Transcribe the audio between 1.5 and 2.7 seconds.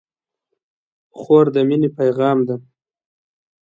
د مینې پیغام ده.